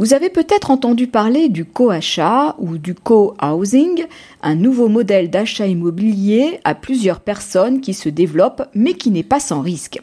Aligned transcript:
Vous 0.00 0.14
avez 0.14 0.30
peut-être 0.30 0.70
entendu 0.70 1.08
parler 1.08 1.50
du 1.50 1.66
co-achat 1.66 2.56
ou 2.58 2.78
du 2.78 2.94
co-housing, 2.94 4.06
un 4.40 4.54
nouveau 4.54 4.88
modèle 4.88 5.28
d'achat 5.28 5.66
immobilier 5.66 6.58
à 6.64 6.74
plusieurs 6.74 7.20
personnes 7.20 7.82
qui 7.82 7.92
se 7.92 8.08
développe 8.08 8.62
mais 8.74 8.94
qui 8.94 9.10
n'est 9.10 9.22
pas 9.22 9.40
sans 9.40 9.60
risque. 9.60 10.00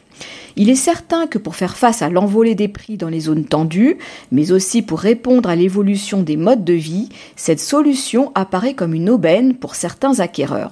Il 0.54 0.70
est 0.70 0.76
certain 0.76 1.26
que 1.26 1.38
pour 1.38 1.56
faire 1.56 1.76
face 1.76 2.00
à 2.00 2.10
l'envolée 2.10 2.54
des 2.54 2.68
prix 2.68 2.96
dans 2.96 3.08
les 3.08 3.18
zones 3.18 3.44
tendues, 3.44 3.98
mais 4.30 4.52
aussi 4.52 4.82
pour 4.82 5.00
répondre 5.00 5.48
à 5.48 5.56
l'évolution 5.56 6.22
des 6.22 6.36
modes 6.36 6.64
de 6.64 6.74
vie, 6.74 7.08
cette 7.34 7.58
solution 7.58 8.30
apparaît 8.36 8.74
comme 8.74 8.94
une 8.94 9.10
aubaine 9.10 9.56
pour 9.56 9.74
certains 9.74 10.20
acquéreurs. 10.20 10.70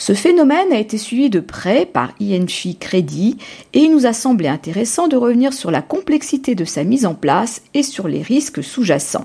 Ce 0.00 0.12
phénomène 0.12 0.70
a 0.70 0.78
été 0.78 0.96
suivi 0.96 1.28
de 1.28 1.40
près 1.40 1.84
par 1.84 2.12
INFI 2.20 2.76
Crédit 2.76 3.36
et 3.74 3.80
il 3.80 3.90
nous 3.90 4.06
a 4.06 4.12
semblé 4.12 4.46
intéressant 4.46 5.08
de 5.08 5.16
revenir 5.16 5.52
sur 5.52 5.72
la 5.72 5.82
complexité 5.82 6.54
de 6.54 6.64
sa 6.64 6.84
mise 6.84 7.04
en 7.04 7.14
place 7.14 7.62
et 7.74 7.82
sur 7.82 8.06
les 8.06 8.22
risques 8.22 8.62
sous-jacents. 8.62 9.24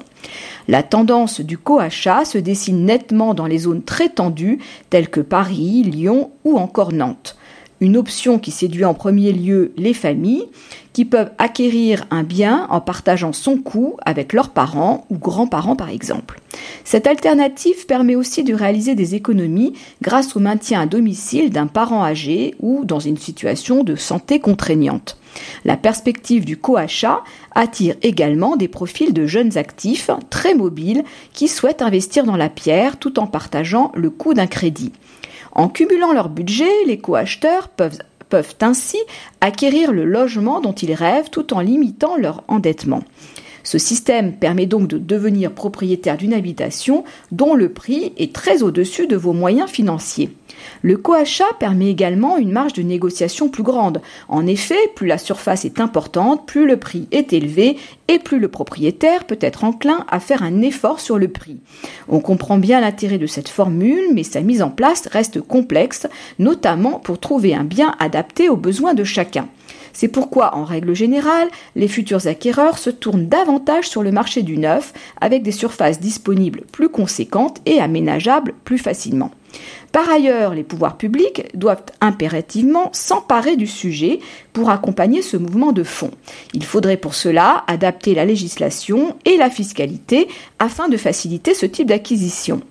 La 0.68 0.82
tendance 0.82 1.42
du 1.42 1.60
co-achat 1.60 2.26
se 2.26 2.40
dessine 2.40 2.86
nettement 2.86 3.36
dans 3.36 3.46
les 3.46 3.60
zones 3.60 3.84
très 3.84 4.10
tendues 4.10 4.58
telles 4.90 5.10
que 5.10 5.22
Paris, 5.22 5.84
Lyon 5.84 6.32
ou 6.44 6.58
encore 6.58 6.92
Nantes 6.92 7.38
une 7.84 7.98
option 7.98 8.40
qui 8.40 8.52
séduit 8.52 8.86
en 8.86 8.94
premier 8.94 9.34
lieu 9.34 9.74
les 9.76 9.94
familles 9.94 10.48
qui 10.94 11.04
peuvent 11.04 11.32
acquérir 11.38 12.06
un 12.12 12.24
bien 12.24 12.66
en 12.70 12.80
partageant 12.80 13.34
son 13.34 13.58
coût 13.58 13.98
avec 14.06 14.32
leurs 14.32 14.52
parents 14.52 15.06
ou 15.10 15.18
grands-parents 15.18 15.76
par 15.76 15.90
exemple. 15.90 16.40
Cette 16.84 17.08
alternative 17.08 17.86
permet 17.86 18.16
aussi 18.16 18.44
de 18.44 18.54
réaliser 18.54 18.96
des 18.96 19.16
économies 19.16 19.74
grâce 20.02 20.36
au 20.36 20.40
maintien 20.40 20.82
à 20.82 20.86
domicile 20.86 21.50
d'un 21.50 21.68
parent 21.68 22.04
âgé 22.04 22.56
ou 22.60 22.86
dans 22.86 23.00
une 23.00 23.18
situation 23.18 23.84
de 23.84 23.96
santé 23.96 24.40
contraignante. 24.40 25.18
La 25.66 25.78
perspective 25.78 26.46
du 26.46 26.58
co-achat 26.58 27.22
attire 27.56 27.96
également 28.02 28.56
des 28.56 28.68
profils 28.68 29.14
de 29.14 29.26
jeunes 29.26 29.58
actifs 29.58 30.10
très 30.30 30.54
mobiles 30.54 31.04
qui 31.34 31.48
souhaitent 31.48 31.82
investir 31.82 32.26
dans 32.26 32.38
la 32.38 32.50
pierre 32.50 32.98
tout 32.98 33.20
en 33.20 33.28
partageant 33.28 33.92
le 33.96 34.10
coût 34.10 34.34
d'un 34.34 34.48
crédit. 34.48 34.92
En 35.52 35.70
cumulant 35.70 36.14
leur 36.14 36.30
budget, 36.30 36.72
les 36.86 36.98
co-acheteurs 36.98 37.70
peuvent, 37.70 38.00
peuvent 38.30 38.56
ainsi 38.62 38.98
acquérir 39.42 39.92
le 39.92 40.06
logement 40.06 40.62
dont 40.62 40.74
ils 40.74 40.94
rêvent 40.94 41.30
tout 41.30 41.54
en 41.54 41.60
limitant 41.60 42.16
leur 42.18 42.44
endettement. 42.48 43.04
Ce 43.64 43.78
système 43.78 44.34
permet 44.34 44.66
donc 44.66 44.88
de 44.88 44.98
devenir 44.98 45.54
propriétaire 45.54 46.18
d'une 46.18 46.34
habitation 46.34 47.04
dont 47.32 47.56
le 47.56 47.70
prix 47.70 48.14
est 48.18 48.34
très 48.34 48.62
au-dessus 48.62 49.08
de 49.08 49.16
vos 49.16 49.34
moyens 49.34 49.70
financiers. 49.70 50.36
Le 50.82 50.98
coachat 50.98 51.52
permet 51.60 51.90
également 51.90 52.38
une 52.38 52.52
marge 52.52 52.74
de 52.74 52.82
négociation 52.82 53.50
plus 53.50 53.64
grande. 53.64 54.02
En 54.28 54.46
effet, 54.48 54.76
plus 54.96 55.08
la 55.08 55.18
surface 55.18 55.66
est 55.66 55.80
importante, 55.80 56.46
plus 56.46 56.68
le 56.68 56.78
prix 56.78 57.08
est 57.12 57.34
élevé 57.34 57.78
et 58.08 58.20
plus 58.20 58.40
le 58.40 58.48
propriétaire 58.48 59.26
peut 59.26 59.40
être 59.42 59.64
enclin 59.64 60.06
à 60.10 60.20
faire 60.20 60.44
un 60.44 60.62
effort 60.62 61.00
sur 61.00 61.18
le 61.18 61.28
prix. 61.28 61.60
On 62.08 62.20
comprend 62.20 62.58
bien 62.58 62.82
l'intérêt 62.82 63.18
de 63.18 63.28
cette 63.28 63.50
formule, 63.50 64.14
mais 64.14 64.24
sa 64.24 64.42
mise 64.42 64.62
en 64.62 64.70
place 64.70 65.08
reste 65.08 65.42
complexe, 65.42 66.08
notamment 66.40 67.00
pour 67.00 67.20
trouver 67.20 67.56
un 67.56 67.64
bien 67.64 67.96
adapté 68.00 68.50
aux 68.50 68.58
besoins 68.58 68.94
de 68.94 69.04
chacun. 69.04 69.48
C'est 69.94 70.08
pourquoi, 70.08 70.56
en 70.56 70.66
règle 70.66 70.96
générale, 70.96 71.48
les 71.76 71.88
futurs 71.88 72.26
acquéreurs 72.28 72.80
se 72.80 72.90
tournent 72.90 73.28
davantage 73.28 73.88
sur 73.88 74.02
le 74.02 74.12
marché 74.12 74.42
du 74.42 74.58
neuf, 74.58 74.92
avec 75.22 75.44
des 75.44 75.52
surfaces 75.52 76.00
disponibles 76.00 76.64
plus 76.72 76.90
conséquentes 76.90 77.62
et 77.68 77.80
aménageables 77.80 78.56
plus 78.64 78.80
facilement. 78.80 79.32
Par 79.92 80.10
ailleurs, 80.10 80.54
les 80.54 80.64
pouvoirs 80.64 80.98
publics 80.98 81.44
doivent 81.56 81.84
impérativement 82.02 82.90
s'emparer 82.94 83.56
du 83.56 83.68
sujet 83.68 84.20
pour 84.52 84.70
accompagner 84.70 85.22
ce 85.22 85.38
mouvement 85.38 85.72
de 85.72 85.84
fond. 85.84 86.12
Il 86.54 86.64
faudrait 86.64 86.98
pour 86.98 87.14
cela 87.14 87.64
adapter 87.68 88.16
la 88.16 88.26
législation 88.26 89.16
et 89.26 89.38
la 89.38 89.50
fiscalité 89.50 90.28
afin 90.60 90.90
de 90.90 90.98
faciliter 90.98 91.54
ce 91.54 91.66
type 91.66 91.88
d'acquisition. 91.88 92.62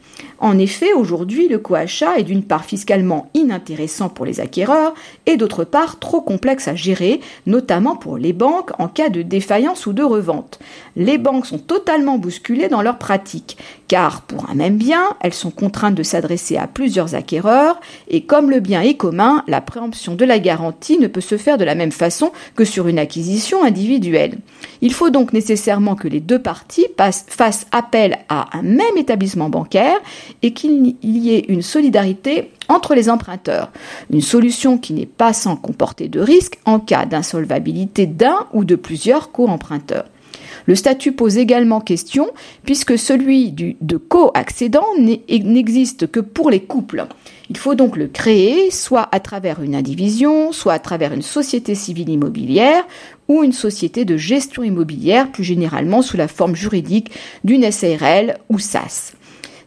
En 0.43 0.59
effet, 0.59 0.93
aujourd'hui, 0.93 1.47
le 1.47 1.59
coachat 1.59 2.19
est 2.19 2.25
d'une 2.25 2.43
part 2.43 2.65
fiscalement 2.65 3.31
inintéressant 3.33 4.09
pour 4.09 4.27
les 4.27 4.41
acquéreurs 4.41 4.93
et 5.25 5.37
d'autre 5.37 5.63
part 5.63 6.01
trop 6.01 6.21
complexe 6.21 6.67
à 6.67 6.75
gérer, 6.75 7.21
notamment 7.47 7.95
pour 7.95 8.19
les 8.19 8.33
banques 8.33 8.73
en 8.81 8.89
cas 8.89 9.09
de 9.09 9.23
défaillance 9.23 9.87
ou 9.87 9.93
de 9.93 10.03
revente. 10.03 10.59
Les 10.97 11.17
banques 11.17 11.47
sont 11.47 11.61
totalement 11.61 12.19
bousculées 12.19 12.69
dans 12.69 12.83
leurs 12.83 12.99
pratiques, 12.99 13.57
car 13.87 14.23
pour 14.23 14.51
un 14.51 14.55
même 14.55 14.79
bien, 14.79 15.15
elles 15.21 15.33
sont 15.33 15.53
contraintes 15.53 15.95
de 15.95 16.03
s'adresser 16.03 16.57
à 16.57 16.67
plusieurs 16.67 17.15
acquéreurs 17.15 17.79
et 18.09 18.25
comme 18.25 18.51
le 18.51 18.59
bien 18.59 18.81
est 18.81 18.97
commun, 18.97 19.45
la 19.47 19.61
préemption 19.61 20.17
de 20.17 20.25
la 20.25 20.41
garantie 20.41 20.99
ne 20.99 21.07
peut 21.07 21.21
se 21.21 21.37
faire 21.37 21.57
de 21.57 21.65
la 21.65 21.77
même 21.77 21.93
façon 21.93 22.33
que 22.57 22.65
sur 22.65 22.89
une 22.89 22.99
acquisition 22.99 23.63
individuelle. 23.63 24.39
Il 24.81 24.93
faut 24.93 25.11
donc 25.11 25.33
nécessairement 25.33 25.95
que 25.95 26.09
les 26.09 26.19
deux 26.19 26.41
parties 26.41 26.89
fassent 27.29 27.67
appel 27.71 28.19
à 28.29 28.49
un 28.59 28.63
même 28.63 28.97
établissement 28.97 29.49
bancaire 29.49 30.01
et 30.43 30.53
qu'il 30.53 30.97
y 31.03 31.35
ait 31.35 31.45
une 31.49 31.63
solidarité 31.63 32.51
entre 32.69 32.95
les 32.95 33.09
emprunteurs. 33.09 33.71
Une 34.11 34.21
solution 34.21 34.79
qui 34.79 34.93
n'est 34.93 35.07
pas 35.07 35.33
sans 35.33 35.57
comporter 35.57 36.09
de 36.09 36.21
risques 36.21 36.59
en 36.65 36.81
cas 36.81 37.07
d'insolvabilité 37.07 38.07
d'un 38.07 38.47
ou 38.53 38.65
de 38.65 38.77
plusieurs 38.77 39.33
co-emprunteurs. 39.33 40.07
Le 40.67 40.75
statut 40.75 41.13
pose 41.13 41.39
également 41.39 41.81
question 41.81 42.31
puisque 42.65 42.99
celui 42.99 43.53
de 43.53 43.97
co-accédant 43.97 44.87
n'existe 44.99 46.11
que 46.11 46.21
pour 46.21 46.51
les 46.51 46.61
couples. 46.61 47.07
Il 47.51 47.59
faut 47.59 47.75
donc 47.75 47.97
le 47.97 48.07
créer 48.07 48.71
soit 48.71 49.09
à 49.13 49.21
travers 49.21 49.63
une 49.63 49.75
indivision, 49.75 50.53
soit 50.53 50.73
à 50.75 50.79
travers 50.79 51.13
une 51.13 51.23
société 51.23 51.75
civile 51.75 52.09
immobilière 52.09 52.85
ou 53.29 53.43
une 53.43 53.53
société 53.53 54.05
de 54.05 54.17
gestion 54.17 54.63
immobilière, 54.63 55.31
plus 55.31 55.45
généralement 55.45 56.03
sous 56.03 56.17
la 56.17 56.29
forme 56.29 56.55
juridique 56.55 57.11
d'une 57.45 57.71
SARL 57.71 58.39
ou 58.49 58.59
SAS. 58.59 59.15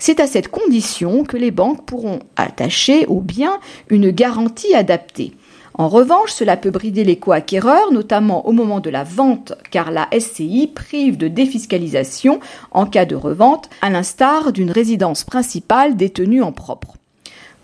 C'est 0.08 0.20
à 0.20 0.28
cette 0.28 0.50
condition 0.50 1.24
que 1.24 1.36
les 1.36 1.50
banques 1.50 1.84
pourront 1.84 2.20
attacher 2.36 3.08
au 3.08 3.22
bien 3.22 3.60
une 3.90 4.12
garantie 4.12 4.76
adaptée. 4.76 5.34
En 5.74 5.90
revanche, 5.90 6.30
cela 6.32 6.58
peut 6.58 6.70
brider 6.70 7.04
les 7.04 7.16
co-acquéreurs, 7.16 7.92
notamment 7.92 8.48
au 8.48 8.52
moment 8.52 8.82
de 8.82 8.92
la 8.92 9.04
vente, 9.04 9.54
car 9.72 9.90
la 9.90 10.08
SCI 10.16 10.68
prive 10.68 11.18
de 11.18 11.28
défiscalisation 11.28 12.40
en 12.70 12.86
cas 12.86 13.06
de 13.06 13.16
revente, 13.16 13.68
à 13.82 13.90
l'instar 13.90 14.54
d'une 14.54 14.70
résidence 14.70 15.24
principale 15.24 15.98
détenue 15.98 16.44
en 16.44 16.52
propre. 16.52 16.98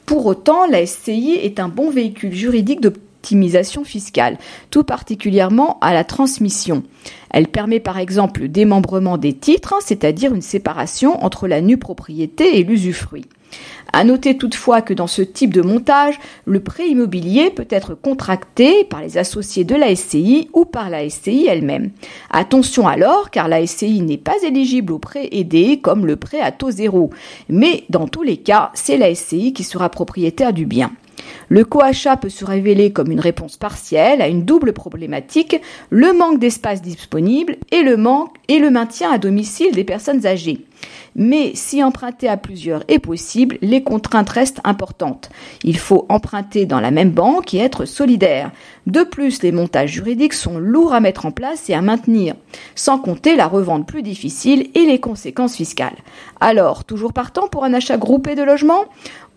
Pour 0.08 0.26
autant, 0.26 0.66
la 0.66 0.84
SCI 0.84 1.38
est 1.44 1.60
un 1.60 1.68
bon 1.70 1.92
véhicule 1.92 2.34
juridique 2.34 2.82
d'optimisation 3.22 3.84
fiscale, 3.84 4.38
tout 4.72 4.84
particulièrement 4.84 5.78
à 5.82 5.94
la 5.94 6.04
transmission. 6.04 6.84
Elle 7.30 7.48
permet 7.48 7.80
par 7.80 8.00
exemple 8.00 8.42
le 8.42 8.48
démembrement 8.50 9.18
des 9.18 9.34
titres, 9.34 9.76
c'est-à-dire 9.86 10.34
une 10.34 10.42
séparation 10.42 11.24
entre 11.24 11.48
la 11.48 11.62
nue 11.62 11.78
propriété 11.78 12.60
et 12.60 12.64
l'usufruit. 12.64 13.26
À 13.94 14.06
noter 14.06 14.38
toutefois 14.38 14.82
que 14.82 14.94
dans 14.94 15.08
ce 15.08 15.22
type 15.22 15.54
de 15.54 15.62
montage, 15.62 16.18
le 16.46 16.62
prêt 16.62 16.88
immobilier 16.88 17.50
peut 17.50 17.68
être 17.70 17.94
contracté 17.94 18.86
par 18.86 19.02
les 19.02 19.18
associés 19.18 19.66
de 19.66 19.76
la 19.76 19.94
SCI 19.94 20.50
ou 20.54 20.64
par 20.66 20.90
la 20.90 21.08
SCI 21.10 21.48
elle-même. 21.48 21.92
Attention 22.30 22.88
alors, 22.88 23.30
car 23.30 23.50
la 23.50 23.66
SCI 23.68 24.02
n'est 24.02 24.18
pas 24.18 24.42
éligible 24.44 24.94
au 24.94 25.00
prêt 25.00 25.28
aidé 25.34 25.80
comme 25.82 26.06
le 26.06 26.16
prêt 26.16 26.40
à 26.40 26.52
taux 26.52 26.72
zéro. 26.72 27.10
Mais 27.50 27.84
dans 27.90 28.08
tous 28.08 28.24
les 28.24 28.38
cas, 28.38 28.72
c'est 28.74 28.98
la 28.98 29.14
SCI 29.14 29.52
qui 29.52 29.66
sera 29.66 29.90
propriétaire 29.90 30.54
du 30.54 30.66
bien. 30.66 30.92
Le 31.50 31.66
coachat 31.66 32.18
peut 32.18 32.30
se 32.30 32.46
révéler 32.46 32.92
comme 32.92 33.12
une 33.12 33.20
réponse 33.20 33.58
partielle 33.58 34.22
à 34.22 34.28
une 34.28 34.46
double 34.46 34.74
problématique, 34.74 35.62
le 35.90 36.14
manque 36.14 36.40
d'espace 36.40 36.82
disponible 36.82 37.58
et 37.72 37.84
le 37.84 37.98
et 38.48 38.60
le 38.60 38.70
maintien 38.70 39.12
à 39.12 39.18
domicile 39.18 39.74
des 39.74 39.84
personnes 39.84 40.26
âgées. 40.26 40.66
Mais 41.16 41.52
si 41.56 41.84
emprunter 41.84 42.28
à 42.28 42.38
plusieurs 42.38 42.84
est 42.88 43.00
possible, 43.00 43.58
les 43.62 43.84
contraintes 43.84 44.30
restent 44.30 44.62
importantes. 44.64 45.30
Il 45.64 45.78
faut 45.78 46.06
emprunter 46.10 46.66
dans 46.66 46.80
la 46.80 46.92
même 46.92 47.12
banque 47.12 47.54
et 47.54 47.60
être 47.60 47.86
solidaire. 47.86 48.52
De 48.88 49.04
plus, 49.04 49.44
les 49.44 49.52
montages 49.52 49.92
juridiques 49.92 50.34
sont 50.34 50.58
lourds 50.58 50.94
à 50.94 51.00
mettre 51.00 51.26
en 51.26 51.32
place 51.32 51.70
et 51.70 51.74
à 51.74 51.82
maintenir, 51.82 52.36
sans 52.76 52.98
compter 52.98 53.36
la 53.36 53.48
revente 53.48 53.88
plus 53.88 54.02
difficile 54.02 54.70
et 54.76 54.86
les 54.86 55.00
conséquences 55.00 55.56
fiscales. 55.56 55.98
Alors, 56.40 56.84
toujours 56.86 57.14
partant 57.14 57.48
pour 57.48 57.64
un 57.64 57.74
achat 57.74 57.98
groupé 57.98 58.36
de 58.36 58.44
logements 58.44 58.86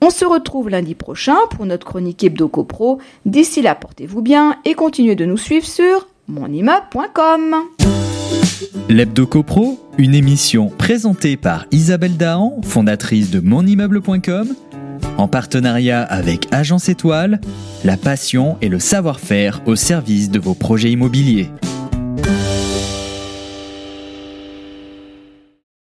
On 0.00 0.10
se 0.10 0.24
retrouve 0.24 0.68
lundi 0.68 0.94
prochain 0.94 1.36
pour 1.50 1.66
notre 1.66 1.86
chronique 1.86 2.22
Hebdo 2.22 2.48
Copro. 2.48 2.98
D'ici 3.24 3.62
là, 3.62 3.74
portez-vous 3.74 4.22
bien 4.22 4.56
et 4.64 4.74
continuez 4.74 5.14
de 5.14 5.24
nous 5.24 5.38
suivre 5.38 5.66
sur 5.66 6.06
monimmeuble.com. 6.28 8.03
L'Hebdo 8.88 9.26
CoPro, 9.26 9.80
une 9.98 10.14
émission 10.14 10.68
présentée 10.68 11.36
par 11.36 11.66
Isabelle 11.70 12.16
Dahan, 12.16 12.60
fondatrice 12.62 13.30
de 13.30 13.40
monimmeuble.com, 13.40 14.54
en 15.16 15.28
partenariat 15.28 16.02
avec 16.02 16.48
Agence 16.50 16.88
Étoile, 16.88 17.40
la 17.84 17.96
passion 17.96 18.56
et 18.60 18.68
le 18.68 18.78
savoir-faire 18.78 19.60
au 19.66 19.76
service 19.76 20.30
de 20.30 20.38
vos 20.38 20.54
projets 20.54 20.90
immobiliers. 20.90 21.50